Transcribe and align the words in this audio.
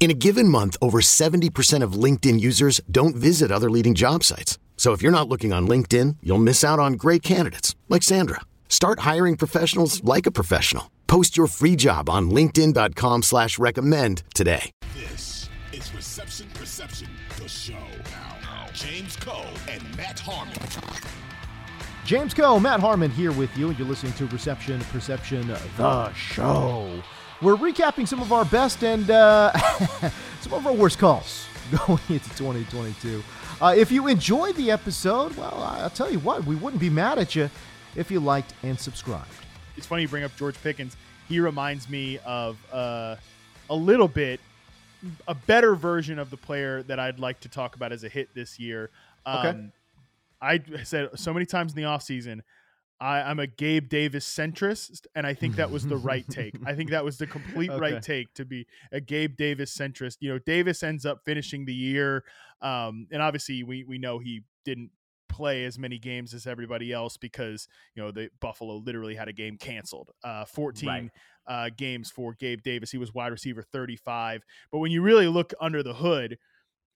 In 0.00 0.10
a 0.10 0.14
given 0.14 0.48
month, 0.48 0.78
over 0.80 1.02
70% 1.02 1.82
of 1.82 1.92
LinkedIn 1.92 2.40
users 2.40 2.80
don't 2.90 3.14
visit 3.14 3.52
other 3.52 3.70
leading 3.70 3.94
job 3.94 4.24
sites. 4.24 4.58
So 4.78 4.92
if 4.92 5.02
you're 5.02 5.12
not 5.12 5.28
looking 5.28 5.52
on 5.52 5.68
LinkedIn, 5.68 6.16
you'll 6.22 6.38
miss 6.38 6.64
out 6.64 6.78
on 6.78 6.94
great 6.94 7.22
candidates 7.22 7.76
like 7.90 8.02
Sandra. 8.02 8.40
Start 8.70 9.00
hiring 9.00 9.36
professionals 9.36 10.02
like 10.02 10.24
a 10.24 10.30
professional. 10.30 10.90
Post 11.06 11.36
your 11.36 11.48
free 11.48 11.76
job 11.76 12.08
on 12.08 12.30
LinkedIn.com 12.30 13.22
slash 13.22 13.58
recommend 13.58 14.22
today. 14.34 14.70
This 14.94 15.50
is 15.70 15.94
Reception 15.94 16.48
Perception, 16.54 17.08
the 17.36 17.48
show. 17.48 17.74
Now, 18.42 18.68
James 18.72 19.16
Koh 19.16 19.44
and 19.68 19.82
Matt 19.98 20.18
Harmon. 20.18 20.54
James 22.06 22.32
Koh, 22.32 22.58
Matt 22.58 22.80
Harmon 22.80 23.10
here 23.10 23.32
with 23.32 23.54
you, 23.54 23.68
and 23.68 23.78
you're 23.78 23.86
listening 23.86 24.14
to 24.14 24.26
Reception 24.28 24.80
Perception, 24.92 25.54
the 25.76 26.12
show. 26.14 27.02
We're 27.42 27.56
recapping 27.56 28.06
some 28.06 28.20
of 28.20 28.32
our 28.32 28.44
best 28.44 28.82
and 28.84 29.10
uh, 29.10 29.52
some 30.40 30.52
of 30.52 30.66
our 30.66 30.74
worst 30.74 30.98
calls 30.98 31.46
going 31.86 32.00
into 32.08 32.28
2022. 32.36 33.22
Uh, 33.60 33.74
if 33.76 33.90
you 33.90 34.08
enjoyed 34.08 34.56
the 34.56 34.70
episode, 34.70 35.34
well, 35.36 35.62
I'll 35.62 35.88
tell 35.90 36.10
you 36.10 36.18
what, 36.18 36.44
we 36.44 36.54
wouldn't 36.54 36.80
be 36.80 36.90
mad 36.90 37.18
at 37.18 37.34
you 37.34 37.48
if 37.96 38.10
you 38.10 38.20
liked 38.20 38.52
and 38.62 38.78
subscribed. 38.78 39.30
It's 39.76 39.86
funny 39.86 40.02
you 40.02 40.08
bring 40.08 40.24
up 40.24 40.36
George 40.36 40.60
Pickens. 40.62 40.96
He 41.28 41.40
reminds 41.40 41.88
me 41.88 42.18
of 42.26 42.58
uh, 42.72 43.16
a 43.70 43.74
little 43.74 44.08
bit 44.08 44.40
a 45.26 45.34
better 45.34 45.74
version 45.74 46.18
of 46.18 46.28
the 46.28 46.36
player 46.36 46.82
that 46.82 47.00
I'd 47.00 47.18
like 47.18 47.40
to 47.40 47.48
talk 47.48 47.74
about 47.74 47.90
as 47.90 48.04
a 48.04 48.08
hit 48.10 48.28
this 48.34 48.58
year. 48.58 48.90
Um, 49.24 49.46
Okay. 49.46 49.60
I 50.42 50.84
said 50.84 51.10
so 51.18 51.32
many 51.32 51.46
times 51.46 51.72
in 51.72 51.76
the 51.76 51.88
offseason, 51.88 52.40
I, 53.00 53.22
I'm 53.22 53.38
a 53.38 53.46
Gabe 53.46 53.88
Davis 53.88 54.26
centrist, 54.28 55.06
and 55.14 55.26
I 55.26 55.32
think 55.34 55.56
that 55.56 55.70
was 55.70 55.86
the 55.86 55.96
right 55.96 56.24
take. 56.28 56.54
I 56.66 56.74
think 56.74 56.90
that 56.90 57.04
was 57.04 57.16
the 57.16 57.26
complete 57.26 57.70
Okay. 57.70 57.80
right 57.80 58.02
take 58.02 58.34
to 58.34 58.44
be 58.44 58.66
a 58.92 59.00
Gabe 59.00 59.36
Davis 59.36 59.74
centrist. 59.76 60.18
You 60.20 60.30
know, 60.32 60.38
Davis 60.38 60.82
ends 60.82 61.06
up 61.06 61.22
finishing 61.24 61.64
the 61.64 61.72
year, 61.74 62.24
um, 62.60 63.06
and 63.10 63.22
obviously 63.22 63.62
we 63.62 63.84
we 63.84 63.98
know 63.98 64.18
he 64.18 64.42
didn't 64.64 64.90
play 65.30 65.64
as 65.64 65.78
many 65.78 65.96
games 65.98 66.34
as 66.34 66.46
everybody 66.46 66.92
else 66.92 67.16
because 67.16 67.68
you 67.94 68.02
know 68.02 68.10
the 68.10 68.28
Buffalo 68.40 68.76
literally 68.76 69.14
had 69.14 69.28
a 69.28 69.32
game 69.32 69.56
canceled. 69.56 70.10
Uh, 70.22 70.44
14 70.44 70.88
Right. 70.88 71.10
uh, 71.46 71.70
games 71.76 72.10
for 72.10 72.34
Gabe 72.34 72.60
Davis. 72.62 72.90
He 72.90 72.98
was 72.98 73.14
wide 73.14 73.28
receiver 73.32 73.62
35. 73.62 74.42
But 74.70 74.78
when 74.80 74.90
you 74.90 75.00
really 75.02 75.26
look 75.28 75.54
under 75.60 75.82
the 75.82 75.94
hood 75.94 76.36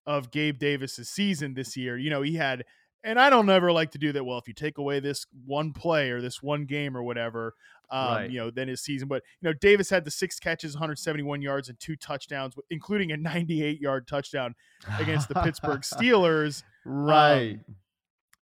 of 0.05 0.29
Gabe 0.29 0.59
Davis's 0.59 1.09
season 1.09 1.55
this 1.55 1.75
year, 1.75 1.97
you 1.97 2.09
know, 2.11 2.21
he 2.21 2.35
had 2.35 2.63
and 3.05 3.19
I 3.19 3.29
don't 3.29 3.49
ever 3.49 3.71
like 3.71 3.91
to 3.91 3.97
do 3.97 4.11
that. 4.11 4.23
Well, 4.25 4.37
if 4.37 4.47
you 4.47 4.53
take 4.53 4.77
away 4.77 4.99
this 4.99 5.25
one 5.45 5.71
play 5.71 6.09
or 6.09 6.21
this 6.21 6.41
one 6.43 6.65
game 6.65 6.97
or 6.97 7.03
whatever, 7.03 7.53
um, 7.91 8.07
Right. 8.15 8.29
you 8.29 8.39
know, 8.39 8.49
then 8.49 8.67
his 8.67 8.81
season. 8.81 9.07
But 9.07 9.21
you 9.41 9.49
know, 9.49 9.53
Davis 9.53 9.89
had 9.89 10.03
the 10.05 10.11
six 10.11 10.39
catches, 10.39 10.73
171 10.73 11.41
yards, 11.41 11.69
and 11.69 11.79
two 11.79 11.95
touchdowns, 11.95 12.55
including 12.69 13.11
a 13.11 13.17
98 13.17 13.79
yard 13.79 14.07
touchdown 14.07 14.55
against 14.99 15.29
the 15.29 15.35
Pittsburgh 15.35 15.81
Steelers. 15.81 16.63
right. 16.85 17.59
Um, 17.67 17.75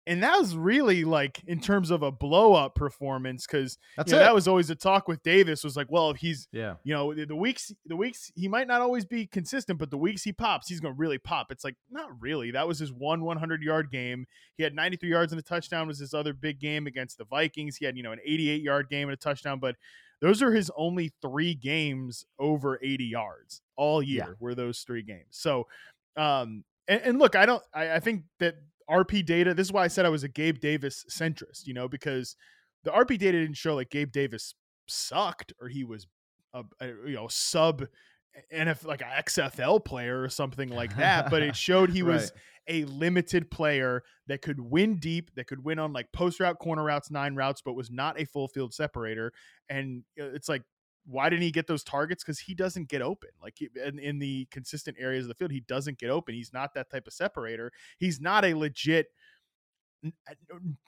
and 0.08 0.24
that 0.24 0.40
was 0.40 0.56
really 0.56 1.04
like 1.04 1.42
in 1.48 1.60
terms 1.60 1.92
of 1.92 2.02
a 2.02 2.12
blow 2.12 2.54
up 2.54 2.76
performance 2.76 3.46
because 3.46 3.78
you 3.98 4.14
know, 4.14 4.20
that 4.20 4.34
was 4.34 4.48
always 4.48 4.70
a 4.70 4.76
talk 4.76 5.08
with 5.08 5.22
Davis 5.22 5.66
was 5.66 5.76
like, 5.76 5.88
well, 5.90 6.10
if 6.10 6.18
he's 6.18 6.48
yeah. 6.54 6.76
you 6.84 6.94
know 6.94 7.14
the, 7.14 7.26
the 7.26 7.36
weeks 7.36 7.74
the 7.86 7.96
weeks 7.96 8.32
he 8.34 8.48
might 8.48 8.68
not 8.68 8.80
always 8.82 9.04
be 9.04 9.28
consistent, 9.28 9.78
but 9.78 9.92
the 9.92 9.98
weeks 9.98 10.24
he 10.24 10.32
pops, 10.32 10.70
he's 10.70 10.80
gonna 10.80 10.94
really 10.94 11.18
pop. 11.18 11.52
It's 11.52 11.66
like 11.66 11.76
not 11.92 12.10
really. 12.22 12.52
That 12.52 12.68
was 12.68 12.80
his 12.80 12.92
one 12.92 13.26
100 13.26 13.62
yard 13.62 13.92
game. 13.92 14.26
He 14.56 14.64
had 14.64 14.74
93 14.74 15.10
yards 15.10 15.34
and 15.34 15.40
a 15.40 15.44
touchdown. 15.44 15.88
Was 15.88 16.00
his 16.00 16.14
other 16.14 16.34
big 16.34 16.60
game 16.60 16.88
against 16.88 17.18
the 17.18 17.26
Vikings. 17.26 17.76
He 17.76 17.86
had 17.86 17.98
you 17.98 18.04
know 18.04 18.14
an 18.14 18.20
88 18.26 18.62
yard 18.62 18.90
game 18.90 19.10
and 19.10 19.14
a 19.14 19.18
touchdown, 19.18 19.60
but 19.60 19.76
those 20.22 20.42
are 20.42 20.54
his 20.54 20.72
only 20.78 21.12
three 21.22 21.54
games 21.54 22.26
over 22.40 22.80
80 22.82 23.04
yards 23.04 23.62
all 23.76 24.02
year. 24.02 24.26
Yeah. 24.30 24.34
Were 24.40 24.56
those 24.56 24.80
three 24.80 25.04
games? 25.04 25.28
So, 25.32 25.68
um, 26.16 26.64
and, 26.88 27.02
and 27.02 27.20
look, 27.20 27.36
I 27.36 27.46
don't. 27.46 27.64
I, 27.74 27.96
I 27.96 28.00
think 28.00 28.24
that 28.40 28.56
RP 28.90 29.26
data. 29.26 29.54
This 29.54 29.68
is 29.68 29.74
why 29.74 29.84
I 29.84 29.88
said 29.88 30.06
I 30.06 30.10
was 30.10 30.24
a 30.24 30.30
Gabe 30.30 30.60
Davis 30.60 31.06
centrist. 31.10 31.66
You 31.66 31.74
know, 31.74 31.88
because 31.88 32.36
the 32.84 32.92
RP 32.92 33.18
data 33.18 33.40
didn't 33.40 33.58
show 33.58 33.76
like 33.76 33.90
Gabe 33.90 34.12
Davis 34.12 34.54
sucked 34.88 35.54
or 35.62 35.68
he 35.68 35.84
was 35.84 36.08
a, 36.54 36.64
a 36.80 36.88
you 37.06 37.16
know 37.16 37.28
sub 37.28 37.86
and 38.52 38.70
if 38.70 38.86
like 38.86 39.02
a 39.02 39.24
XFL 39.24 39.84
player 39.84 40.22
or 40.22 40.30
something 40.30 40.70
like 40.70 40.96
that, 40.98 41.30
but 41.30 41.42
it 41.42 41.56
showed 41.56 41.90
he 41.90 42.04
was 42.04 42.32
a 42.68 42.84
limited 42.86 43.50
player 43.50 44.04
that 44.28 44.42
could 44.42 44.60
win 44.60 44.98
deep, 44.98 45.32
that 45.36 45.48
could 45.48 45.64
win 45.64 45.80
on 45.80 45.94
like 45.94 46.12
post 46.12 46.40
route, 46.40 46.60
corner 46.60 46.84
routes, 46.84 47.10
nine 47.10 47.36
routes, 47.36 47.62
but 47.64 47.74
was 47.74 47.90
not 47.90 48.20
a 48.20 48.26
full 48.26 48.48
field 48.48 48.74
separator. 48.74 49.32
And 49.70 50.04
uh, 50.20 50.26
it's 50.26 50.50
like, 50.50 50.64
why 51.10 51.30
didn't 51.30 51.44
he 51.44 51.52
get 51.52 51.68
those 51.68 51.84
targets? 51.84 52.24
Because 52.24 52.40
he 52.40 52.54
doesn't 52.54 52.90
get 52.90 53.02
open. 53.02 53.30
Like 53.42 53.60
in, 53.62 53.98
in 53.98 54.20
the 54.20 54.48
consistent 54.52 54.98
areas 55.00 55.24
of 55.24 55.30
the 55.30 55.36
field, 55.36 55.52
he 55.52 55.62
doesn't 55.62 56.00
get 56.00 56.10
open. 56.10 56.36
He's 56.36 56.52
not 56.52 56.74
that 56.74 56.90
type 56.90 57.08
of 57.08 57.14
separator. 57.14 57.72
He's 57.98 58.20
not 58.20 58.44
a 58.44 58.54
legit 58.54 59.08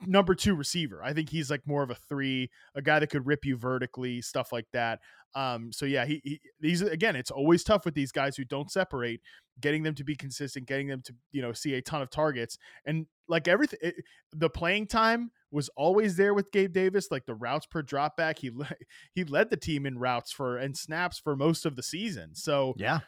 number 0.06 0.36
two 0.36 0.56
receiver. 0.56 1.04
I 1.04 1.14
think 1.14 1.30
he's 1.30 1.50
like 1.50 1.66
more 1.66 1.84
of 1.84 1.90
a 1.90 1.96
three, 1.96 2.50
a 2.76 2.82
guy 2.82 3.00
that 3.00 3.10
could 3.10 3.26
rip 3.26 3.46
you 3.46 3.58
vertically, 3.58 4.22
stuff 4.22 4.52
like 4.52 4.68
that. 4.74 5.00
Um, 5.36 5.72
so 5.72 5.86
yeah, 5.86 6.06
he, 6.06 6.22
he 6.24 6.42
these 6.60 6.82
again, 6.82 7.16
it's 7.16 7.32
always 7.32 7.64
tough 7.64 7.86
with 7.86 7.94
these 7.94 8.12
guys 8.12 8.36
who 8.36 8.46
don't 8.46 8.72
separate, 8.72 9.22
getting 9.62 9.84
them 9.84 9.96
to 9.96 10.04
be 10.04 10.16
consistent, 10.16 10.68
getting 10.68 10.88
them 10.88 11.02
to 11.04 11.14
you 11.32 11.42
know 11.42 11.54
see 11.54 11.76
a 11.76 11.82
ton 11.82 12.02
of 12.02 12.10
targets, 12.10 12.58
and 12.86 13.06
like 13.28 13.48
everything, 13.48 13.80
it, 13.82 13.96
the 14.34 14.50
playing 14.50 14.88
time 14.88 15.32
was 15.52 15.70
always 15.76 16.16
there 16.16 16.34
with 16.34 16.52
Gabe 16.52 16.74
Davis. 16.74 17.10
Like 17.12 17.26
the 17.26 17.36
routes 17.36 17.68
per 17.68 17.82
drop 17.82 18.18
back, 18.18 18.40
he 18.40 18.52
he 19.14 19.24
led 19.24 19.50
the 19.50 19.58
team 19.58 19.86
in 19.86 20.00
routes 20.00 20.32
for 20.32 20.58
and 20.58 20.76
snaps 20.76 21.20
for 21.20 21.36
most 21.36 21.66
of 21.66 21.76
the 21.76 21.84
season. 21.84 22.34
So 22.34 22.74
Yeah. 22.78 23.02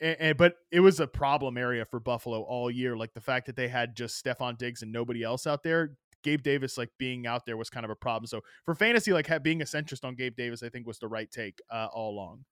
And, 0.00 0.16
and- 0.20 0.36
but 0.38 0.54
it 0.70 0.80
was 0.80 1.00
a 1.00 1.06
problem 1.06 1.56
area 1.56 1.84
for 1.84 2.00
Buffalo 2.00 2.42
all 2.42 2.70
year. 2.70 2.96
Like 2.96 3.14
the 3.14 3.20
fact 3.20 3.46
that 3.46 3.56
they 3.56 3.68
had 3.68 3.96
just 3.96 4.22
Stefon 4.24 4.58
Diggs 4.58 4.82
and 4.82 4.92
nobody 4.92 5.22
else 5.22 5.46
out 5.46 5.62
there. 5.62 5.96
Gabe 6.22 6.42
Davis 6.42 6.76
like 6.76 6.90
being 6.98 7.26
out 7.26 7.46
there 7.46 7.56
was 7.56 7.70
kind 7.70 7.84
of 7.84 7.90
a 7.90 7.94
problem. 7.94 8.26
So 8.26 8.40
for 8.64 8.74
fantasy, 8.74 9.12
like 9.12 9.30
being 9.44 9.62
a 9.62 9.64
centrist 9.64 10.04
on 10.04 10.16
Gabe 10.16 10.34
Davis, 10.34 10.62
I 10.62 10.68
think 10.68 10.86
was 10.86 10.98
the 10.98 11.06
right 11.06 11.30
take 11.30 11.60
uh, 11.70 11.86
all 11.92 12.10
along. 12.10 12.44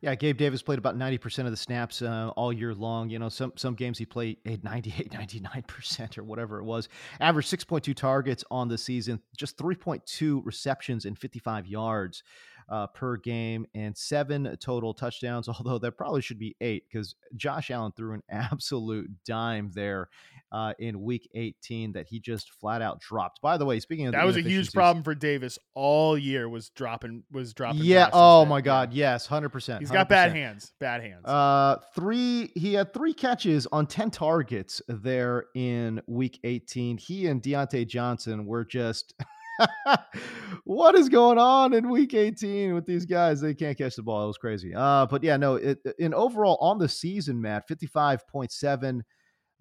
Yeah, 0.00 0.14
Gabe 0.14 0.36
Davis 0.36 0.62
played 0.62 0.78
about 0.78 0.96
90% 0.96 1.44
of 1.44 1.50
the 1.50 1.56
snaps 1.56 2.02
uh, 2.02 2.30
all 2.36 2.52
year 2.52 2.72
long. 2.74 3.10
You 3.10 3.18
know, 3.18 3.28
some 3.28 3.52
some 3.56 3.74
games 3.74 3.98
he 3.98 4.06
played 4.06 4.38
at 4.46 4.62
98, 4.64 5.10
99% 5.12 6.18
or 6.18 6.24
whatever 6.24 6.58
it 6.58 6.64
was. 6.64 6.88
Average 7.20 7.46
6.2 7.48 7.94
targets 7.94 8.44
on 8.50 8.68
the 8.68 8.78
season, 8.78 9.20
just 9.36 9.56
3.2 9.58 10.40
receptions 10.44 11.04
and 11.04 11.18
55 11.18 11.66
yards 11.66 12.22
uh, 12.72 12.86
per 12.88 13.18
game, 13.18 13.66
and 13.74 13.96
seven 13.96 14.56
total 14.58 14.94
touchdowns, 14.94 15.48
although 15.48 15.78
that 15.78 15.92
probably 15.92 16.22
should 16.22 16.38
be 16.38 16.56
eight 16.60 16.84
because 16.90 17.14
Josh 17.36 17.70
Allen 17.70 17.92
threw 17.94 18.14
an 18.14 18.22
absolute 18.30 19.10
dime 19.26 19.70
there 19.74 20.08
uh, 20.50 20.72
in 20.78 21.02
week 21.02 21.28
18 21.34 21.92
that 21.92 22.06
he 22.06 22.18
just 22.18 22.50
flat 22.50 22.80
out 22.80 23.00
dropped. 23.00 23.40
By 23.42 23.58
the 23.58 23.66
way, 23.66 23.78
speaking 23.78 24.06
of 24.06 24.12
That 24.12 24.24
was 24.24 24.36
a 24.36 24.40
huge 24.40 24.72
problem 24.72 25.04
for 25.04 25.14
Davis 25.14 25.58
all 25.74 26.16
year. 26.16 26.48
Was 26.48 26.70
dropping 26.70 27.24
was 27.30 27.52
dropping. 27.52 27.82
Yeah. 27.84 28.08
Oh 28.12 28.44
my. 28.46 28.62
God. 28.62 28.92
Yes. 28.92 29.28
100%. 29.28 29.80
He's 29.80 29.90
got 29.90 30.08
bad 30.08 30.30
100%. 30.30 30.34
hands. 30.34 30.72
Bad 30.78 31.02
hands. 31.02 31.24
Uh, 31.24 31.76
three. 31.94 32.52
He 32.54 32.74
had 32.74 32.94
three 32.94 33.12
catches 33.12 33.66
on 33.72 33.86
ten 33.86 34.10
targets 34.10 34.80
there 34.88 35.46
in 35.54 36.00
Week 36.06 36.38
18. 36.44 36.96
He 36.96 37.26
and 37.26 37.42
Diontae 37.42 37.86
Johnson 37.86 38.46
were 38.46 38.64
just. 38.64 39.14
what 40.64 40.94
is 40.94 41.08
going 41.08 41.38
on 41.38 41.72
in 41.72 41.90
Week 41.90 42.14
18 42.14 42.74
with 42.74 42.86
these 42.86 43.06
guys? 43.06 43.40
They 43.40 43.54
can't 43.54 43.76
catch 43.76 43.96
the 43.96 44.02
ball. 44.02 44.24
It 44.24 44.28
was 44.28 44.38
crazy. 44.38 44.74
Uh, 44.74 45.06
but 45.06 45.22
yeah, 45.22 45.36
no. 45.36 45.56
It, 45.56 45.78
in 45.98 46.14
overall 46.14 46.58
on 46.60 46.78
the 46.78 46.88
season, 46.88 47.40
Matt, 47.40 47.68
55.7. 47.68 49.00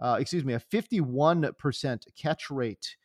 Uh, 0.01 0.17
excuse 0.19 0.43
me, 0.43 0.53
a 0.53 0.59
51% 0.59 2.03
catch 2.17 2.49
rate 2.49 2.95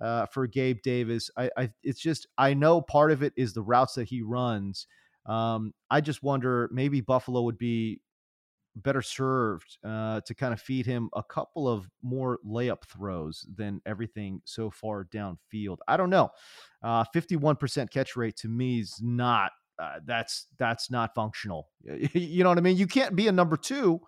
uh, 0.00 0.26
for 0.26 0.46
Gabe 0.46 0.78
Davis. 0.82 1.30
I, 1.36 1.50
I, 1.56 1.70
it's 1.82 2.00
just 2.00 2.26
I 2.38 2.54
know 2.54 2.80
part 2.80 3.10
of 3.10 3.22
it 3.22 3.32
is 3.36 3.52
the 3.52 3.62
routes 3.62 3.94
that 3.94 4.08
he 4.08 4.22
runs. 4.22 4.86
Um, 5.26 5.72
I 5.90 6.00
just 6.00 6.22
wonder 6.22 6.68
maybe 6.72 7.00
Buffalo 7.00 7.42
would 7.42 7.58
be 7.58 8.00
better 8.76 9.02
served 9.02 9.78
uh, 9.84 10.20
to 10.22 10.34
kind 10.34 10.52
of 10.52 10.60
feed 10.60 10.86
him 10.86 11.08
a 11.14 11.22
couple 11.22 11.68
of 11.68 11.88
more 12.02 12.38
layup 12.46 12.84
throws 12.84 13.46
than 13.56 13.80
everything 13.86 14.40
so 14.44 14.70
far 14.70 15.04
downfield. 15.04 15.78
I 15.88 15.96
don't 15.96 16.10
know. 16.10 16.30
Uh, 16.82 17.04
51% 17.14 17.90
catch 17.90 18.16
rate 18.16 18.36
to 18.36 18.48
me 18.48 18.80
is 18.80 18.98
not 19.02 19.52
uh, 19.78 19.98
that's 20.04 20.46
that's 20.58 20.90
not 20.90 21.14
functional. 21.14 21.68
you 22.12 22.44
know 22.44 22.48
what 22.48 22.58
I 22.58 22.62
mean? 22.62 22.76
You 22.76 22.86
can't 22.86 23.16
be 23.16 23.28
a 23.28 23.32
number 23.32 23.56
two 23.56 24.00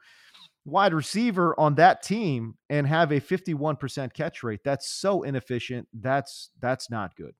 wide 0.65 0.93
receiver 0.93 1.59
on 1.59 1.77
that 1.77 2.03
team 2.03 2.55
and 2.69 2.87
have 2.87 3.12
a 3.12 3.21
51% 3.21 4.12
catch 4.12 4.43
rate. 4.43 4.61
That's 4.65 4.91
so 4.91 5.23
inefficient. 5.23 5.89
That's 5.95 6.51
that's 6.61 6.91
not 6.91 7.17
good. 7.17 7.35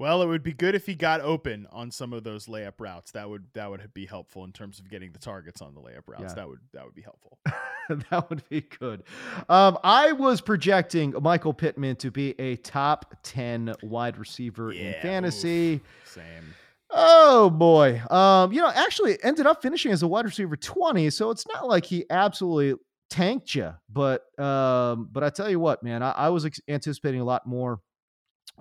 Well, 0.00 0.22
it 0.22 0.28
would 0.28 0.42
be 0.42 0.54
good 0.54 0.74
if 0.74 0.86
he 0.86 0.94
got 0.94 1.20
open 1.20 1.68
on 1.70 1.90
some 1.90 2.14
of 2.14 2.24
those 2.24 2.46
layup 2.46 2.80
routes. 2.80 3.10
That 3.10 3.28
would 3.28 3.44
that 3.52 3.68
would 3.68 3.92
be 3.92 4.06
helpful 4.06 4.44
in 4.44 4.52
terms 4.52 4.78
of 4.78 4.88
getting 4.88 5.12
the 5.12 5.18
targets 5.18 5.60
on 5.60 5.74
the 5.74 5.80
layup 5.82 6.08
routes. 6.08 6.22
Yeah. 6.28 6.34
That 6.36 6.48
would 6.48 6.60
that 6.72 6.86
would 6.86 6.94
be 6.94 7.02
helpful. 7.02 7.38
that 8.10 8.30
would 8.30 8.42
be 8.48 8.62
good. 8.62 9.02
Um, 9.50 9.76
I 9.84 10.12
was 10.12 10.40
projecting 10.40 11.12
Michael 11.20 11.52
Pittman 11.52 11.96
to 11.96 12.10
be 12.10 12.34
a 12.40 12.56
top 12.56 13.14
ten 13.22 13.74
wide 13.82 14.16
receiver 14.16 14.72
yeah, 14.72 14.84
in 14.84 15.02
fantasy. 15.02 15.74
Oof, 15.74 15.82
same. 16.06 16.54
Oh 16.88 17.50
boy. 17.50 18.00
Um, 18.08 18.54
you 18.54 18.62
know, 18.62 18.70
actually 18.74 19.22
ended 19.22 19.46
up 19.46 19.60
finishing 19.60 19.92
as 19.92 20.02
a 20.02 20.08
wide 20.08 20.24
receiver 20.24 20.56
20, 20.56 21.10
so 21.10 21.28
it's 21.28 21.46
not 21.46 21.68
like 21.68 21.84
he 21.84 22.06
absolutely 22.08 22.82
tanked 23.10 23.54
you, 23.54 23.74
but 23.92 24.22
um, 24.40 25.10
but 25.12 25.22
I 25.22 25.28
tell 25.28 25.50
you 25.50 25.60
what, 25.60 25.82
man, 25.82 26.02
I, 26.02 26.12
I 26.12 26.28
was 26.30 26.46
ex- 26.46 26.60
anticipating 26.68 27.20
a 27.20 27.24
lot 27.24 27.46
more 27.46 27.80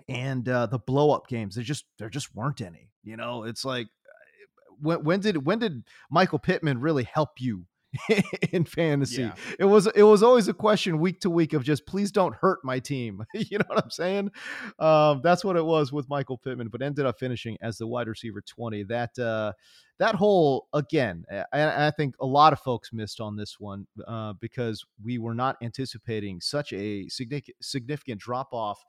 and 0.07 0.48
uh 0.48 0.66
the 0.68 0.80
blow 0.80 1.12
up 1.12 1.28
games, 1.28 1.56
there 1.56 1.63
just 1.63 1.86
there 1.98 2.10
just 2.10 2.36
weren't 2.36 2.62
any. 2.62 2.90
You 3.04 3.18
know, 3.18 3.44
it's 3.44 3.66
like 3.66 3.88
uh, 3.88 4.74
when 4.81 5.04
when 5.04 5.19
did 5.19 5.46
when 5.46 5.60
did 5.60 5.84
Michael 6.10 6.40
Pittman 6.40 6.80
really 6.80 7.04
help 7.04 7.40
you 7.40 7.66
in 8.51 8.66
fantasy. 8.66 9.24
Yeah. 9.24 9.36
It 9.57 9.66
was 9.66 9.88
it 9.88 10.04
was 10.04 10.22
always 10.22 10.48
a 10.48 10.54
question 10.54 11.00
week 11.00 11.22
to 11.22 11.30
week 11.30 11.54
of 11.54 11.63
just 11.63 11.86
please 11.86 12.12
don't 12.12 12.36
hurt 12.36 12.60
my 12.63 12.80
team. 12.80 13.24
you 13.34 13.57
know 13.57 13.66
what 13.68 13.84
I'm 13.84 13.90
saying? 13.90 14.31
Um, 14.78 15.22
that's 15.24 15.44
what 15.44 15.56
it 15.56 15.66
was 15.66 15.92
with 15.92 16.10
Michael 16.10 16.38
Pittman, 16.38 16.69
but 16.69 16.81
ended 16.81 17.06
up 17.06 17.19
finishing 17.19 17.57
as 17.62 17.78
the 17.78 17.88
wide 17.88 18.07
receiver 18.07 18.42
20. 18.42 18.84
That 18.84 19.18
uh, 19.18 19.54
that 20.00 20.16
whole 20.16 20.68
again, 20.74 21.25
I, 21.54 21.88
I 21.88 21.92
think 21.92 22.16
a 22.19 22.25
lot 22.25 22.54
of 22.54 22.60
folks 22.60 22.92
missed 22.92 23.19
on 23.19 23.36
this 23.36 23.60
one 23.60 23.86
uh, 24.07 24.34
because 24.40 24.84
we 25.04 25.18
were 25.18 25.36
not 25.36 25.57
anticipating 25.62 26.40
such 26.42 26.74
a 26.74 27.07
significant 27.10 27.57
significant 27.62 28.19
drop 28.19 28.50
off 28.54 28.81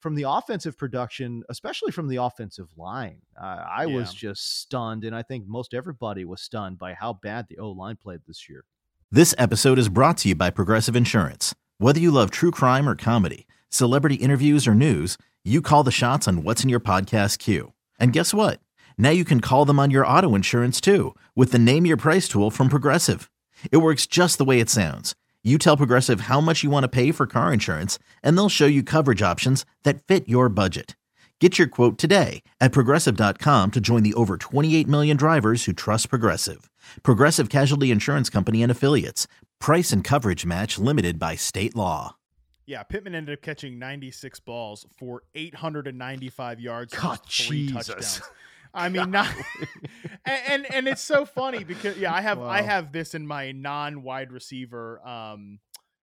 from 0.00 0.14
the 0.14 0.24
offensive 0.26 0.78
production, 0.78 1.42
especially 1.48 1.92
from 1.92 2.08
the 2.08 2.16
offensive 2.16 2.68
line. 2.76 3.20
Uh, 3.40 3.64
I 3.70 3.84
yeah. 3.86 3.96
was 3.96 4.14
just 4.14 4.60
stunned, 4.60 5.04
and 5.04 5.14
I 5.14 5.22
think 5.22 5.46
most 5.46 5.74
everybody 5.74 6.24
was 6.24 6.40
stunned 6.42 6.78
by 6.78 6.94
how 6.94 7.14
bad 7.14 7.46
the 7.48 7.58
O 7.58 7.70
line 7.70 7.96
played 7.96 8.20
this 8.26 8.48
year. 8.48 8.64
This 9.10 9.34
episode 9.38 9.78
is 9.78 9.88
brought 9.88 10.18
to 10.18 10.28
you 10.28 10.34
by 10.34 10.50
Progressive 10.50 10.94
Insurance. 10.94 11.54
Whether 11.78 12.00
you 12.00 12.10
love 12.10 12.30
true 12.30 12.50
crime 12.50 12.88
or 12.88 12.94
comedy, 12.94 13.46
celebrity 13.70 14.16
interviews 14.16 14.68
or 14.68 14.74
news, 14.74 15.16
you 15.42 15.62
call 15.62 15.82
the 15.82 15.90
shots 15.90 16.28
on 16.28 16.44
what's 16.44 16.62
in 16.62 16.68
your 16.68 16.80
podcast 16.80 17.38
queue. 17.38 17.72
And 17.98 18.12
guess 18.12 18.34
what? 18.34 18.60
Now 19.00 19.10
you 19.10 19.24
can 19.24 19.40
call 19.40 19.64
them 19.64 19.80
on 19.80 19.90
your 19.90 20.06
auto 20.06 20.36
insurance 20.36 20.80
too 20.80 21.16
with 21.34 21.50
the 21.50 21.58
Name 21.58 21.86
Your 21.86 21.96
Price 21.96 22.28
tool 22.28 22.52
from 22.52 22.68
Progressive. 22.68 23.28
It 23.72 23.78
works 23.78 24.06
just 24.06 24.38
the 24.38 24.44
way 24.44 24.60
it 24.60 24.70
sounds 24.70 25.16
you 25.42 25.56
tell 25.58 25.76
Progressive 25.76 26.22
how 26.22 26.40
much 26.40 26.62
you 26.62 26.70
want 26.70 26.84
to 26.84 26.88
pay 26.88 27.12
for 27.12 27.26
car 27.26 27.52
insurance, 27.52 27.98
and 28.22 28.36
they'll 28.36 28.48
show 28.48 28.66
you 28.66 28.82
coverage 28.82 29.22
options 29.22 29.64
that 29.84 30.02
fit 30.04 30.28
your 30.28 30.48
budget. 30.48 30.96
Get 31.40 31.58
your 31.58 31.68
quote 31.68 31.96
today 31.96 32.42
at 32.60 32.72
progressive.com 32.72 33.70
to 33.70 33.80
join 33.80 34.02
the 34.02 34.12
over 34.12 34.36
28 34.36 34.86
million 34.86 35.16
drivers 35.16 35.64
who 35.64 35.72
trust 35.72 36.10
Progressive. 36.10 36.70
Progressive 37.02 37.48
Casualty 37.48 37.90
Insurance 37.90 38.28
Company 38.28 38.62
and 38.62 38.70
Affiliates. 38.70 39.26
Price 39.58 39.92
and 39.92 40.04
coverage 40.04 40.44
match 40.44 40.78
limited 40.78 41.18
by 41.18 41.36
state 41.36 41.74
law. 41.74 42.16
Yeah, 42.66 42.82
Pittman 42.82 43.14
ended 43.14 43.38
up 43.38 43.42
catching 43.42 43.78
96 43.78 44.40
balls 44.40 44.84
for 44.98 45.22
895 45.34 46.60
yards. 46.60 46.94
God, 46.94 47.20
Jesus. 47.26 47.86
Touchdowns. 47.86 48.22
I 48.72 48.88
mean, 48.88 49.10
not 49.10 49.28
and, 50.24 50.42
and, 50.48 50.74
and 50.74 50.88
it's 50.88 51.02
so 51.02 51.24
funny 51.24 51.64
because 51.64 51.96
yeah, 51.96 52.14
I 52.14 52.20
have 52.20 52.38
wow. 52.38 52.48
I 52.48 52.62
have 52.62 52.92
this 52.92 53.14
in 53.14 53.26
my 53.26 53.52
non 53.52 54.02
wide 54.02 54.32
receiver 54.32 55.06
um 55.06 55.58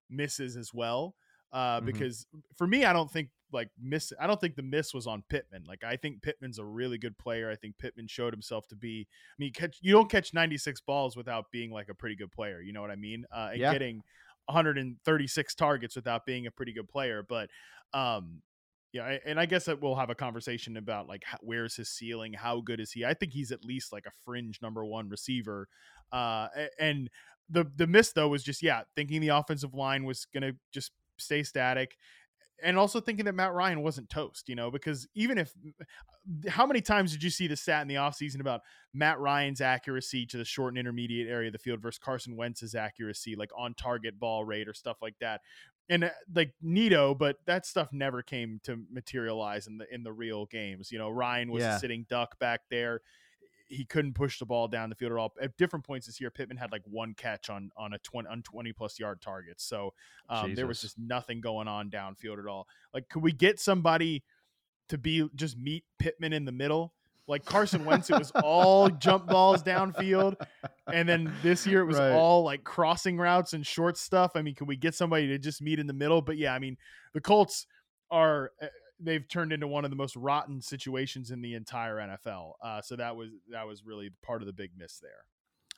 misses 0.09 0.57
as 0.57 0.73
well. 0.73 1.15
Uh, 1.51 1.77
mm-hmm. 1.77 1.85
because 1.85 2.27
for 2.55 2.67
me, 2.67 2.83
I 2.85 2.93
don't 2.93 3.09
think 3.09 3.29
like 3.53 3.69
miss. 3.81 4.11
I 4.19 4.27
don't 4.27 4.39
think 4.39 4.55
the 4.55 4.63
miss 4.63 4.93
was 4.93 5.07
on 5.07 5.23
Pittman. 5.29 5.63
Like 5.67 5.83
I 5.83 5.95
think 5.95 6.21
Pittman's 6.21 6.59
a 6.59 6.65
really 6.65 6.97
good 6.97 7.17
player. 7.17 7.49
I 7.49 7.55
think 7.55 7.77
Pittman 7.77 8.07
showed 8.07 8.33
himself 8.33 8.67
to 8.67 8.75
be. 8.75 9.07
I 9.09 9.35
mean, 9.39 9.53
catch 9.53 9.77
you 9.81 9.93
don't 9.93 10.09
catch 10.09 10.33
96 10.33 10.81
balls 10.81 11.15
without 11.15 11.45
being 11.51 11.71
like 11.71 11.89
a 11.89 11.93
pretty 11.93 12.15
good 12.15 12.31
player. 12.31 12.61
You 12.61 12.73
know 12.73 12.81
what 12.81 12.91
I 12.91 12.95
mean? 12.95 13.25
Uh, 13.33 13.49
and 13.51 13.61
yeah. 13.61 13.71
getting 13.71 14.03
136 14.47 15.55
targets 15.55 15.95
without 15.95 16.25
being 16.25 16.47
a 16.47 16.51
pretty 16.51 16.73
good 16.73 16.89
player. 16.89 17.23
But 17.27 17.49
um, 17.93 18.41
yeah, 18.97 19.17
and 19.25 19.39
I 19.39 19.45
guess 19.45 19.65
that 19.65 19.81
we'll 19.81 19.95
have 19.95 20.09
a 20.09 20.15
conversation 20.15 20.77
about 20.77 21.07
like 21.07 21.23
where's 21.41 21.75
his 21.75 21.89
ceiling, 21.89 22.33
how 22.33 22.61
good 22.61 22.79
is 22.79 22.91
he? 22.91 23.05
I 23.05 23.13
think 23.13 23.31
he's 23.31 23.51
at 23.51 23.63
least 23.63 23.93
like 23.93 24.05
a 24.05 24.11
fringe 24.25 24.59
number 24.61 24.83
one 24.83 25.09
receiver. 25.09 25.67
Uh, 26.11 26.47
and 26.79 27.09
the 27.49 27.69
the 27.75 27.87
miss 27.87 28.11
though 28.11 28.27
was 28.27 28.43
just 28.43 28.63
yeah, 28.63 28.81
thinking 28.95 29.21
the 29.21 29.29
offensive 29.29 29.73
line 29.73 30.03
was 30.03 30.25
gonna 30.33 30.53
just 30.71 30.91
stay 31.17 31.43
static, 31.43 31.95
and 32.63 32.77
also 32.77 32.99
thinking 32.99 33.25
that 33.25 33.35
Matt 33.35 33.53
Ryan 33.53 33.83
wasn't 33.83 34.09
toast, 34.09 34.49
you 34.49 34.55
know, 34.55 34.71
because 34.71 35.07
even 35.13 35.37
if 35.37 35.53
how 36.49 36.65
many 36.65 36.81
times 36.81 37.11
did 37.11 37.23
you 37.23 37.29
see 37.29 37.47
the 37.47 37.55
stat 37.55 37.83
in 37.83 37.87
the 37.87 37.95
offseason 37.95 38.39
about 38.39 38.61
Matt 38.93 39.19
Ryan's 39.19 39.61
accuracy 39.61 40.25
to 40.25 40.37
the 40.37 40.45
short 40.45 40.73
and 40.73 40.77
intermediate 40.77 41.29
area 41.29 41.47
of 41.47 41.53
the 41.53 41.59
field 41.59 41.81
versus 41.81 41.99
Carson 41.99 42.35
Wentz's 42.35 42.75
accuracy, 42.75 43.35
like 43.35 43.51
on 43.57 43.73
target 43.75 44.19
ball 44.19 44.43
rate 44.43 44.67
or 44.67 44.73
stuff 44.73 44.97
like 45.01 45.15
that? 45.21 45.41
And 45.89 46.05
uh, 46.05 46.09
like 46.33 46.53
Nito, 46.61 47.13
but 47.15 47.37
that 47.45 47.65
stuff 47.65 47.89
never 47.91 48.21
came 48.21 48.59
to 48.63 48.79
materialize 48.91 49.67
in 49.67 49.77
the 49.77 49.93
in 49.93 50.03
the 50.03 50.11
real 50.11 50.45
games. 50.45 50.91
You 50.91 50.97
know, 50.97 51.09
Ryan 51.09 51.51
was 51.51 51.63
yeah. 51.63 51.75
a 51.75 51.79
sitting 51.79 52.05
duck 52.09 52.37
back 52.39 52.61
there. 52.69 53.01
He 53.69 53.83
couldn't 53.83 54.13
push 54.13 54.39
the 54.39 54.45
ball 54.45 54.69
down 54.69 54.89
the 54.89 54.95
field 54.95 55.11
at 55.11 55.17
all. 55.17 55.33
At 55.41 55.57
different 55.57 55.85
points 55.85 56.05
this 56.05 56.21
year, 56.21 56.31
Pittman 56.31 56.57
had 56.57 56.71
like 56.71 56.83
one 56.85 57.13
catch 57.13 57.49
on 57.49 57.71
on 57.75 57.93
a 57.93 57.99
20 57.99 58.27
on 58.29 58.41
20 58.41 58.73
plus 58.73 58.99
yard 58.99 59.21
target. 59.21 59.59
So 59.59 59.93
um, 60.29 60.55
there 60.55 60.67
was 60.67 60.81
just 60.81 60.97
nothing 60.97 61.41
going 61.41 61.67
on 61.67 61.89
downfield 61.89 62.39
at 62.39 62.47
all. 62.47 62.67
Like, 62.93 63.09
could 63.09 63.23
we 63.23 63.33
get 63.33 63.59
somebody 63.59 64.23
to 64.89 64.97
be 64.97 65.27
just 65.35 65.57
meet 65.57 65.83
Pittman 65.99 66.33
in 66.33 66.45
the 66.45 66.51
middle? 66.51 66.93
Like 67.27 67.43
Carson 67.43 67.83
Wentz, 67.83 68.09
it 68.09 68.17
was 68.17 68.31
all 68.31 68.89
jump 68.99 69.27
balls 69.27 69.61
downfield. 69.61 70.35
And 70.91 71.07
then 71.07 71.33
this 71.43 71.67
year 71.67 71.81
it 71.81 71.85
was 71.85 71.99
right. 71.99 72.13
all 72.13 72.43
like 72.43 72.63
crossing 72.63 73.17
routes 73.17 73.53
and 73.53 73.65
short 73.65 73.97
stuff. 73.97 74.31
I 74.35 74.41
mean, 74.41 74.55
can 74.55 74.67
we 74.67 74.77
get 74.77 74.95
somebody 74.95 75.27
to 75.27 75.37
just 75.37 75.61
meet 75.61 75.79
in 75.79 75.87
the 75.87 75.93
middle? 75.93 76.21
But 76.21 76.37
yeah, 76.37 76.53
I 76.53 76.59
mean, 76.59 76.77
the 77.13 77.21
Colts 77.21 77.67
are 78.09 78.51
eh, 78.61 78.67
they've 78.99 79.27
turned 79.27 79.51
into 79.51 79.67
one 79.67 79.83
of 79.83 79.91
the 79.91 79.97
most 79.97 80.15
rotten 80.15 80.61
situations 80.61 81.31
in 81.31 81.41
the 81.41 81.53
entire 81.53 81.97
NFL. 81.97 82.53
Uh, 82.63 82.81
so 82.81 82.95
that 82.95 83.15
was 83.15 83.29
that 83.51 83.67
was 83.67 83.83
really 83.85 84.09
part 84.23 84.41
of 84.41 84.47
the 84.47 84.53
big 84.53 84.71
miss 84.77 84.99
there. 84.99 85.25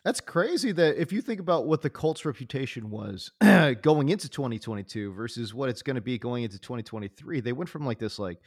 That's 0.06 0.22
crazy 0.22 0.72
that 0.72 1.02
if 1.02 1.12
you 1.12 1.22
think 1.22 1.42
about 1.42 1.68
what 1.68 1.82
the 1.82 1.90
Colts 1.90 2.24
reputation 2.24 2.90
was 2.90 3.32
going 3.82 4.10
into 4.10 4.30
2022 4.30 5.12
versus 5.12 5.54
what 5.54 5.68
it's 5.68 5.82
going 5.82 5.96
to 5.96 6.02
be 6.02 6.18
going 6.18 6.44
into 6.44 6.58
2023, 6.58 7.42
they 7.42 7.52
went 7.52 7.70
from 7.70 7.86
like 7.86 8.00
this 8.00 8.18
like 8.18 8.40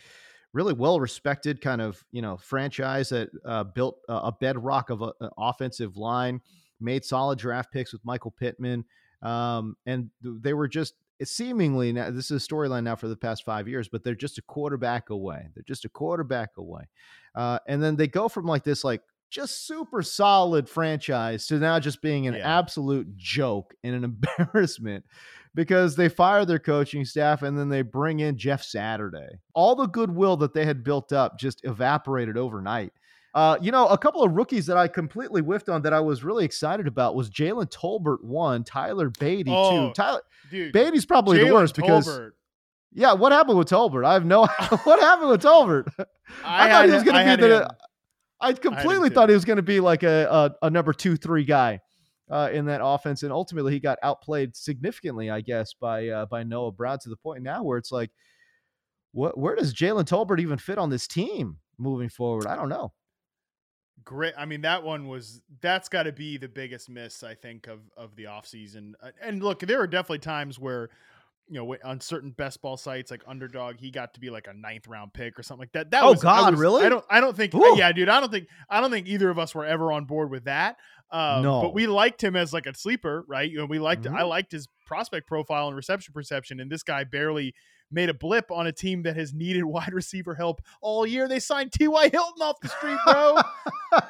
really 0.53 0.73
well 0.73 1.01
respected 1.01 1.61
kind 1.61 1.81
of 1.81 2.05
you 2.13 2.23
know 2.23 2.37
franchise 2.37 3.09
that 3.11 3.31
uh, 3.45 3.65
built 3.65 3.99
a 4.09 4.33
bedrock 4.33 4.91
of 4.91 5.03
an 5.03 5.13
offensive 5.39 5.97
line, 5.97 6.41
made 6.81 7.05
solid 7.05 7.39
draft 7.39 7.73
picks 7.73 7.93
with 7.93 8.05
Michael 8.05 8.31
Pittman, 8.31 8.85
um, 9.23 9.77
and 9.87 10.11
they 10.23 10.55
were 10.55 10.69
just 10.69 10.95
seemingly 11.25 11.93
now 11.93 12.11
this 12.11 12.31
is 12.31 12.45
a 12.45 12.47
storyline 12.47 12.83
now 12.83 12.97
for 12.97 13.09
the 13.09 13.17
past 13.17 13.45
five 13.45 13.69
years, 13.69 13.89
but 13.89 14.03
they're 14.05 14.15
just 14.15 14.39
a 14.39 14.43
quarterback 14.43 15.11
away. 15.11 15.49
They're 15.55 15.65
just 15.67 15.85
a 15.85 15.89
quarterback 15.89 16.51
away, 16.57 16.85
uh, 17.35 17.59
and 17.67 17.83
then 17.83 17.97
they 17.97 18.09
go 18.09 18.29
from 18.29 18.47
like 18.47 18.65
this 18.65 18.85
like 18.85 19.03
just 19.31 19.67
super 19.67 20.03
solid 20.03 20.69
franchise 20.69 21.47
to 21.47 21.59
now 21.59 21.81
just 21.81 22.03
being 22.03 22.27
an 22.27 22.35
yeah. 22.35 22.59
absolute 22.59 23.17
joke 23.17 23.75
and 23.83 23.95
an 23.95 24.05
embarrassment 24.39 25.05
because 25.55 25.97
they 25.97 26.09
fire 26.09 26.45
their 26.45 26.59
coaching 26.59 27.05
staff 27.05 27.43
and 27.43 27.59
then 27.59 27.69
they 27.69 27.83
bring 27.83 28.21
in 28.21 28.39
Jeff 28.39 28.63
Saturday. 28.63 29.29
All 29.55 29.75
the 29.75 29.87
goodwill 29.87 30.37
that 30.39 30.55
they 30.55 30.65
had 30.65 30.83
built 30.83 31.13
up 31.13 31.39
just 31.39 31.65
evaporated 31.65 32.37
overnight. 32.37 32.93
Uh, 33.35 33.57
you 33.63 33.73
know, 33.73 33.87
a 33.89 33.97
couple 33.97 34.23
of 34.23 34.33
rookies 34.33 34.67
that 34.67 34.77
I 34.77 34.89
completely 34.89 35.41
whiffed 35.41 35.71
on 35.71 35.83
that 35.83 35.95
I 35.95 36.01
was 36.01 36.23
really 36.23 36.45
excited 36.45 36.87
about 36.87 37.15
was 37.15 37.31
Jalen 37.31 37.71
Tolbert 37.71 38.23
one, 38.23 38.63
Tyler 38.63 39.09
Badie 39.09 39.45
oh, 39.49 39.89
two. 39.89 39.95
Tyler 39.95 40.21
dude, 40.51 40.75
Badie's 40.75 41.07
probably 41.07 41.39
Jalen 41.39 41.47
the 41.47 41.55
worst 41.55 41.75
because 41.75 42.21
yeah, 42.93 43.15
what 43.15 43.33
happened 43.33 43.57
with 43.57 43.69
Tolbert? 43.69 44.05
I 44.05 44.13
have 44.13 44.27
no 44.27 44.41
what 44.85 45.01
happened 45.01 45.31
with 45.31 45.43
Tolbert. 45.43 45.91
I, 46.45 46.69
I 46.69 46.71
thought 46.71 46.85
he 46.87 46.93
was 46.93 47.03
going 47.03 47.27
to 47.27 47.37
be 47.37 47.43
the. 47.49 47.63
Him. 47.63 47.69
I 48.39 48.53
completely 48.53 49.09
I 49.09 49.15
thought 49.15 49.29
he 49.31 49.35
was 49.35 49.45
going 49.45 49.57
to 49.57 49.63
be 49.63 49.81
like 49.81 50.03
a, 50.03 50.53
a, 50.63 50.67
a 50.67 50.71
number 50.71 50.93
two 50.93 51.17
three 51.17 51.45
guy 51.45 51.81
uh, 52.33 52.49
in 52.53 52.65
that 52.65 52.81
offense, 52.83 53.23
and 53.23 53.31
ultimately 53.33 53.73
he 53.73 53.79
got 53.79 53.99
outplayed 54.03 54.57
significantly, 54.57 55.31
I 55.31 55.43
guess, 55.43 55.75
by 55.75 56.09
uh, 56.09 56.27
by 56.27 56.43
Noah 56.43 56.73
Brown 56.73 56.99
to 57.01 57.11
the 57.11 57.17
point 57.17 57.43
now 57.43 57.63
where 57.63 57.77
it's 57.77 57.93
like, 57.93 58.11
what 59.13 59.37
where 59.37 59.55
does 59.55 59.75
Jalen 59.75 60.05
Tolbert 60.05 60.41
even 60.41 60.57
fit 60.59 60.79
on 60.79 60.89
this 60.91 61.07
team 61.07 61.59
moving 61.79 62.09
forward? 62.09 62.47
I 62.47 62.57
don't 62.57 62.71
know. 62.71 62.93
Great. 64.05 64.35
I 64.37 64.47
mean, 64.47 64.63
that 64.63 64.83
one 64.83 65.07
was 65.09 65.43
that's 65.61 65.89
got 65.89 66.05
to 66.05 66.13
be 66.13 66.37
the 66.39 66.49
biggest 66.49 66.89
miss 66.89 67.23
I 67.23 67.35
think 67.35 67.69
of 67.69 67.81
of 67.97 68.17
the 68.17 68.25
offseason. 68.25 68.95
And 69.21 69.43
look, 69.43 69.61
there 69.61 69.81
are 69.81 69.87
definitely 69.87 70.19
times 70.21 70.59
where 70.59 70.89
you 71.49 71.59
know, 71.59 71.77
on 71.85 72.01
certain 72.01 72.31
best 72.31 72.63
ball 72.63 72.77
sites 72.79 73.11
like 73.11 73.21
Underdog, 73.27 73.77
he 73.79 73.91
got 73.91 74.15
to 74.15 74.21
be 74.21 74.31
like 74.31 74.47
a 74.47 74.55
ninth 74.55 74.87
round 74.89 75.13
pick 75.13 75.39
or 75.39 75.43
something 75.43 75.61
like 75.63 75.73
that. 75.73 75.91
That 75.91 76.03
Oh, 76.03 76.13
was, 76.13 76.25
I 76.25 76.37
God, 76.41 76.53
was- 76.53 76.61
really? 76.61 76.85
I 76.87 76.89
don't, 76.89 77.05
I 77.11 77.21
don't 77.21 77.37
think, 77.37 77.55
Ooh. 77.55 77.75
yeah, 77.77 77.93
dude, 77.93 78.09
I 78.09 78.21
don't 78.21 78.31
think, 78.33 78.47
I 78.71 78.81
don't 78.81 78.91
think 78.91 79.07
either 79.07 79.29
of 79.29 79.39
us 79.39 79.55
were 79.55 79.65
ever 79.67 79.93
on 79.93 80.05
board 80.07 80.31
with 80.31 80.45
that. 80.45 80.77
Um, 81.13 81.43
No. 81.43 81.61
but 81.61 81.75
we 81.75 81.87
liked 81.87 82.25
him 82.25 82.35
as 82.37 82.53
like 82.53 82.67
a 82.67 82.75
sleeper, 82.75 83.25
right? 83.29 83.49
You 83.51 83.59
know, 83.59 83.67
we 83.67 83.79
liked, 83.79 84.05
Mhm. 84.05 84.17
I 84.19 84.23
liked 84.23 84.51
his 84.53 84.67
prospect 84.87 85.27
profile 85.29 85.69
and 85.69 85.77
reception 85.77 86.13
perception, 86.15 86.59
and 86.59 86.71
this 86.73 86.83
guy 86.83 87.05
barely 87.05 87.55
made 87.91 88.09
a 88.09 88.15
blip 88.15 88.51
on 88.51 88.67
a 88.67 88.73
team 88.73 89.03
that 89.03 89.15
has 89.17 89.35
needed 89.35 89.65
wide 89.65 89.93
receiver 89.93 90.35
help 90.35 90.63
all 90.81 91.07
year. 91.07 91.29
They 91.29 91.39
signed 91.39 91.73
T.Y. 91.73 92.09
Hilton 92.09 92.41
off 92.43 92.57
the 92.63 92.69
street, 92.69 92.99
bro. 93.07 93.37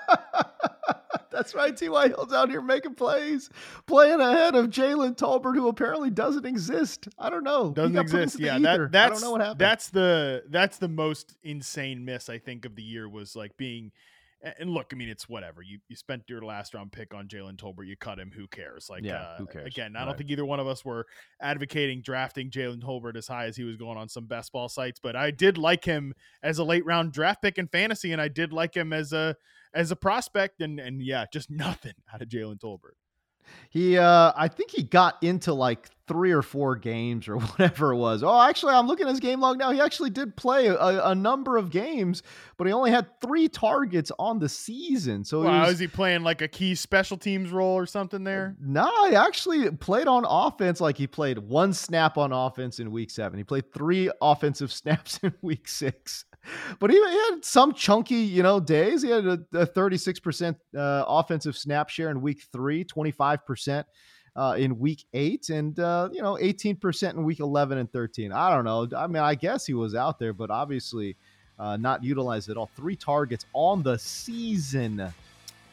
That's 1.31 1.55
right. 1.55 1.75
T.Y. 1.77 2.09
Hill's 2.09 2.33
out 2.33 2.51
here 2.51 2.61
making 2.61 2.95
plays, 2.95 3.49
playing 3.87 4.21
ahead 4.21 4.55
of 4.55 4.67
Jalen 4.67 5.17
Tolbert, 5.17 5.55
who 5.57 5.67
apparently 5.69 6.11
doesn't 6.11 6.45
exist. 6.45 7.09
I 7.19 7.31
don't 7.31 7.43
know. 7.43 7.73
Doesn't 7.73 7.97
exist. 7.97 8.39
Yeah, 8.39 8.59
that, 8.59 8.93
that's 8.93 9.11
I 9.11 9.15
don't 9.15 9.23
know 9.23 9.31
what 9.33 9.41
happened. 9.41 9.59
that's 9.61 9.89
the 9.89 10.45
that's 10.51 10.77
the 10.79 10.89
most 10.89 11.35
insane 11.43 12.05
miss 12.05 12.29
I 12.29 12.39
think 12.39 12.65
of 12.67 12.77
the 12.77 12.83
year 12.83 13.09
was 13.09 13.35
like 13.35 13.57
being. 13.57 13.93
And 14.59 14.71
look, 14.71 14.91
I 14.93 14.97
mean, 14.97 15.09
it's 15.09 15.29
whatever. 15.29 15.63
You 15.63 15.79
you 15.89 15.95
spent 15.95 16.25
your 16.29 16.43
last 16.43 16.75
round 16.75 16.91
pick 16.91 17.15
on 17.15 17.29
Jalen 17.29 17.57
Tolbert. 17.59 17.87
You 17.87 17.97
cut 17.97 18.19
him. 18.19 18.33
Who 18.35 18.49
cares? 18.49 18.89
Like, 18.91 19.05
Yeah, 19.05 19.21
uh, 19.23 19.37
who 19.39 19.47
cares? 19.47 19.67
Again, 19.69 19.95
I 19.95 20.01
Right. 20.01 20.07
don't 20.07 20.19
think 20.19 20.31
either 20.31 20.45
one 20.45 20.59
of 20.59 20.67
us 20.67 20.85
were 20.85 21.07
advocating 21.41 22.03
drafting 22.03 22.51
Jalen 22.51 22.83
Tolbert 22.83 23.17
as 23.17 23.29
high 23.29 23.47
as 23.47 23.57
he 23.57 23.63
was 23.65 23.77
going 23.77 23.97
on 23.99 24.09
some 24.09 24.27
best 24.27 24.53
ball 24.53 24.69
sites. 24.69 24.99
But 25.01 25.15
I 25.15 25.31
did 25.31 25.59
like 25.59 25.85
him 25.85 26.13
as 26.43 26.59
a 26.59 26.65
late 26.65 26.85
round 26.85 27.13
draft 27.13 27.41
pick 27.43 27.57
in 27.59 27.69
fantasy, 27.69 28.11
and 28.13 28.21
I 28.21 28.29
did 28.29 28.53
like 28.53 28.75
him 28.77 28.93
as 28.93 29.13
a 29.13 29.37
as 29.75 29.91
a 29.93 29.97
prospect. 29.97 30.61
And 30.61 30.81
and 30.81 31.01
yeah, 31.01 31.27
just 31.33 31.49
nothing 31.51 31.95
out 32.13 32.21
of 32.23 32.29
Jalen 32.29 32.59
Tolbert. 32.59 32.95
He, 33.71 33.97
uh, 33.99 34.33
I 34.37 34.49
think 34.49 34.71
he 34.71 34.83
got 34.83 35.23
into 35.23 35.53
like 35.55 35.89
three 36.09 36.33
or 36.33 36.43
four 36.43 36.77
games 36.77 37.27
or 37.29 37.37
whatever 37.39 37.93
it 37.93 37.97
was. 37.97 38.23
Oh, 38.23 38.41
actually, 38.43 38.75
I'm 38.75 38.87
looking 38.87 39.07
at 39.07 39.11
his 39.11 39.21
game 39.21 39.41
log 39.41 39.59
now. 39.59 39.71
He 39.71 39.81
actually 39.81 40.11
did 40.11 40.37
play 40.37 40.67
a, 40.67 40.77
a 41.07 41.15
number 41.15 41.57
of 41.57 41.71
games, 41.71 42.23
but 42.59 42.67
he 42.67 42.73
only 42.73 42.91
had 42.91 43.07
three 43.21 43.49
targets 43.49 44.13
on 44.19 44.39
the 44.39 44.49
season. 44.49 45.25
So 45.25 45.45
Wow, 45.45 45.63
was- 45.63 45.75
is 45.75 45.79
he 45.79 45.87
playing 45.87 46.23
like 46.23 46.43
a 46.43 46.49
key 46.49 46.75
special 46.75 47.17
teams 47.17 47.51
role 47.51 47.75
or 47.75 47.87
something 47.87 48.25
there? 48.25 48.57
No, 48.61 48.91
he 49.09 49.17
actually 49.17 49.71
played 49.71 50.07
on 50.09 50.25
offense 50.29 50.81
like 50.81 50.99
he 50.99 51.07
played 51.07 51.39
one 51.39 51.73
snap 51.73 52.19
on 52.19 52.33
offense 52.33 52.79
in 52.79 52.91
week 52.91 53.11
seven. 53.11 53.39
He 53.39 53.45
played 53.45 53.73
three 53.73 54.11
offensive 54.21 54.71
snaps 54.73 55.19
in 55.23 55.33
week 55.41 55.67
six. 55.69 56.25
But 56.81 56.91
he, 56.91 56.97
he 56.97 57.19
had 57.31 57.45
some 57.45 57.73
chunky, 57.73 58.17
you 58.17 58.43
know, 58.43 58.59
days. 58.59 59.03
He 59.03 59.11
had 59.11 59.25
a, 59.27 59.39
a 59.55 59.67
36% 59.67 60.57
uh, 60.77 61.05
offensive 61.07 61.57
snap 61.57 61.89
share 61.89 62.11
in 62.11 62.21
week 62.21 62.43
three, 62.53 62.85
25% 62.85 63.85
uh, 64.35 64.57
in 64.59 64.79
week 64.79 65.05
eight, 65.13 65.51
and, 65.51 65.79
uh, 65.79 66.09
you 66.13 66.23
know, 66.23 66.35
18% 66.41 67.11
in 67.11 67.23
week 67.25 67.41
11 67.41 67.79
and 67.79 67.93
13. 67.93 68.33
I 68.33 68.51
don't 68.51 68.65
know. 68.65 68.89
I 68.97 69.07
mean, 69.07 69.23
I 69.23 69.35
guess 69.35 69.67
he 69.67 69.75
was 69.75 69.95
out 69.95 70.19
there, 70.19 70.33
but 70.33 70.51
obviously 70.51 71.17
uh, 71.59 71.77
not 71.77 72.03
utilized 72.03 72.49
at 72.51 72.57
all. 72.57 72.71
Three 72.75 72.97
targets 72.97 73.47
on 73.53 73.83
the 73.83 73.99
season 73.99 75.13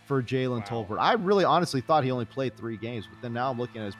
for 0.06 0.22
Jalen 0.22 0.70
Wow. 0.72 0.86
Tolbert. 0.86 1.00
I 1.00 1.14
really 1.14 1.46
honestly 1.46 1.82
thought 1.82 2.04
he 2.04 2.12
only 2.12 2.26
played 2.26 2.58
three 2.58 2.78
games, 2.78 3.08
but 3.08 3.22
then 3.22 3.34
now 3.34 3.50
I'm 3.50 3.58
looking 3.58 3.82
at 3.82 3.94
his 3.94 3.96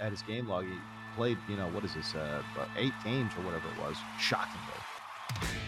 at- 0.00 0.10
his 0.10 0.22
game 0.22 0.48
log. 0.48 0.64
He 0.64 0.74
played, 1.16 1.38
you 1.48 1.56
know, 1.56 1.68
what 1.68 1.84
is 1.84 1.94
this, 1.94 2.14
uh, 2.14 2.42
uh, 2.58 2.66
eight 2.76 2.92
games 3.04 3.32
or 3.38 3.44
whatever 3.44 3.66
it 3.68 3.80
was. 3.80 3.96
Shockingly. 4.20 5.65